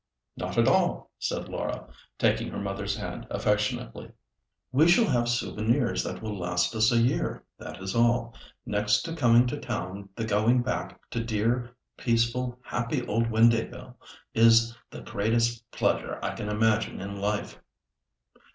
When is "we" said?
4.71-4.87